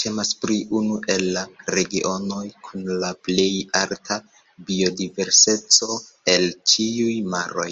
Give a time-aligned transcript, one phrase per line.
[0.00, 1.42] Temas pri unu el la
[1.76, 3.48] regionoj kun la plej
[3.82, 4.20] alta
[4.70, 6.00] biodiverseco
[6.36, 7.70] el ĉiuj maroj.